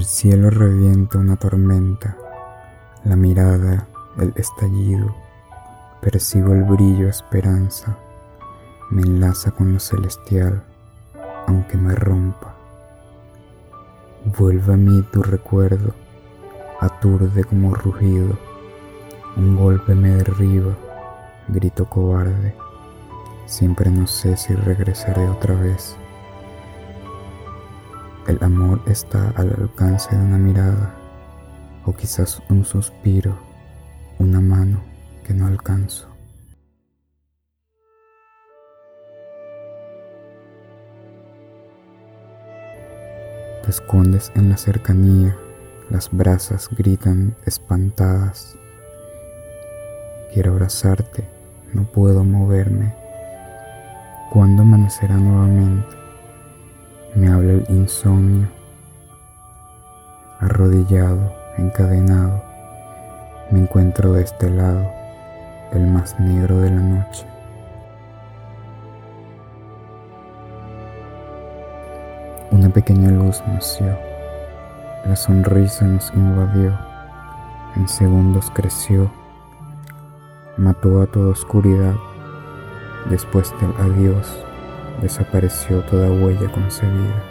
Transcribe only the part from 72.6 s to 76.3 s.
pequeña luz nació, la sonrisa nos